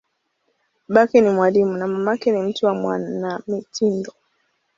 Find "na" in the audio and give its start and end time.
1.77-1.87